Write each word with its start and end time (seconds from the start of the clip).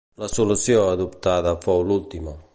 La 0.21 0.29
solució 0.35 0.79
adoptada 0.95 1.55
fou 1.69 1.87
l'última. 1.91 2.37